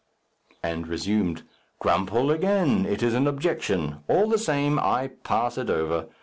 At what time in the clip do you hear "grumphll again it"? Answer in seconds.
1.79-3.03